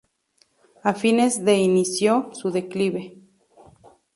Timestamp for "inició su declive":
1.65-3.05